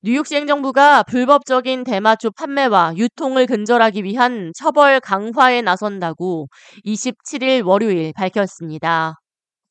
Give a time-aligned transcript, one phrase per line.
[0.00, 6.46] 뉴욕시 행정부가 불법적인 대마초 판매와 유통을 근절하기 위한 처벌 강화에 나선다고
[6.86, 9.16] 27일 월요일 밝혔습니다.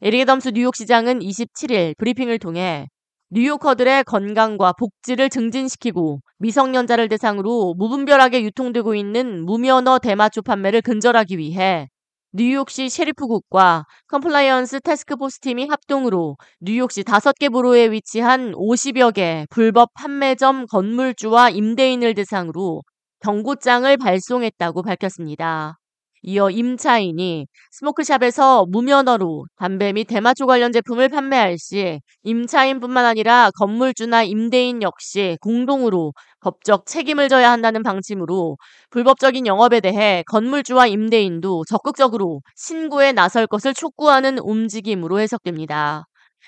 [0.02, 2.90] 에릭 애덤스 뉴욕시장은 27일 브리핑을 통해
[3.30, 11.88] 뉴요커들의 건강과 복지를 증진시키고 미성년자를 대상으로 무분별하게 유통되고 있는 무면허 대마초 판매를 근절하기 위해
[12.34, 20.68] 뉴욕시 Sheriff국과 compliance 태스크포스 팀이 합동으로 뉴욕시 다섯 개 borough에 위치한 50여 개 불법 판매점
[20.68, 22.84] 건물주와 임대인을 대상으로
[23.22, 25.80] 경고장을 발송했다고 밝혔습니다.
[26.24, 34.82] 이어 임차인이 스모크샵에서 무면허로 담배 및 대마초 관련 제품을 판매할 시 임차인뿐만 아니라 건물주나 임대인
[34.82, 38.58] 역시 공동으로 법적 책임을 져야 한다는 방침으로
[38.90, 46.06] 불법적인 영업에 대해 건물주와 임대인도 적극적으로 신고에 나설 것을 촉구하는 움직임으로 해석됩니다.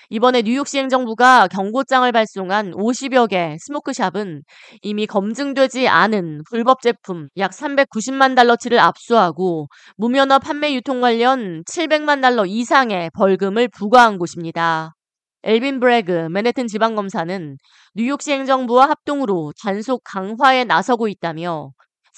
[0.08, 4.42] 이번에 뉴욕시 행정부가 경고장을 발송한 50여 개 스모크샵은
[4.82, 12.46] 이미 검증되지 않은 불법 제품 약 390만 달러치를 압수하고 무면허 판매 유통 관련 700만 달러
[12.46, 14.94] 이상의 벌금을 부과한 곳입니다.
[15.42, 17.56] 엘빈 브래그 맨해튼 지방검사는
[17.94, 21.70] 뉴욕시 행정부와 합동으로 단속 강화에 나서고 있다며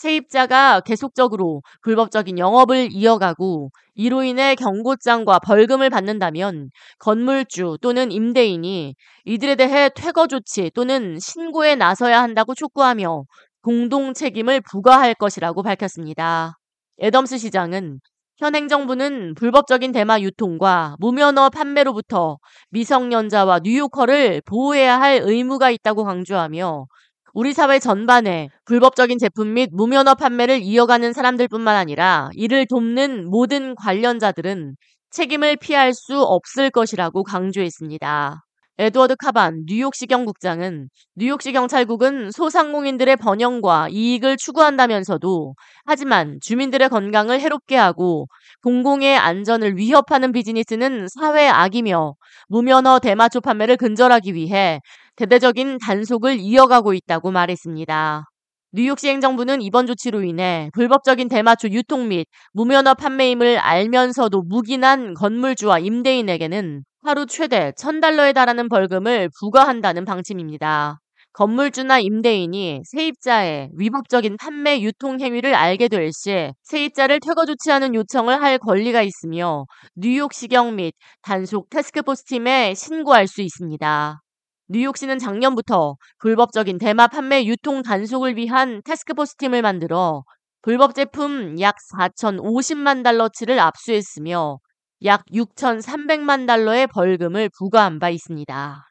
[0.02, 9.90] 세입자가 계속적으로 불법적인 영업을 이어가고 이로 인해 경고장과 벌금을 받는다면 건물주 또는 임대인이 이들에 대해
[9.94, 13.22] 퇴거 조치 또는 신고에 나서야 한다고 촉구하며
[13.62, 16.58] 공동 책임을 부과할 것이라고 밝혔습니다.
[17.00, 18.00] 애덤스 시장은
[18.38, 22.38] 현 행정부는 불법적인 대마 유통과 무면허 판매로부터
[22.70, 26.86] 미성년자와 뉴요커를 보호해야 할 의무가 있다고 강조하며
[27.32, 34.76] 우리 사회 전반에 불법적인 제품 및 무면허 판매를 이어가는 사람들뿐만 아니라 이를 돕는 모든 관련자들은
[35.10, 38.42] 책임을 피할 수 없을 것이라고 강조했습니다.
[38.78, 48.28] 에드워드 카반 뉴욕시경 국장은 뉴욕시 경찰국은 소상공인들의 번영과 이익을 추구한다면서도 하지만 주민들의 건강을 해롭게 하고
[48.62, 52.14] 공공의 안전을 위협하는 비즈니스는 사회 악이며
[52.48, 54.80] 무면허 대마초 판매를 근절하기 위해
[55.16, 58.24] 대대적인 단속을 이어가고 있다고 말했습니다.
[58.72, 66.84] 뉴욕시 행정부는 이번 조치로 인해 불법적인 대마초 유통 및 무면허 판매임을 알면서도 묵인한 건물주와 임대인에게는
[67.04, 71.00] 하루 최대 1000달러에 달하는 벌금을 부과한다는 방침입니다.
[71.32, 78.58] 건물주나 임대인이 세입자의 위법적인 판매 유통 행위를 알게 될 시 세입자를 퇴거 조치하는 요청을 할
[78.58, 79.64] 권리가 있으며
[79.96, 84.20] 뉴욕시경 및 단속 테스크포스 팀에 신고할 수 있습니다.
[84.68, 90.22] 뉴욕시는 작년부터 불법적인 대마 판매 유통 단속을 위한 테스크포스 팀을 만들어
[90.62, 94.58] 불법 제품 약 4,050만 달러치를 압수했으며
[95.04, 98.86] 약 6,300만 달러의 벌금을 부과한 바 있습니다.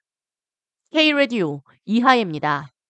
[0.92, 2.72] K-Radio 이하예입니다.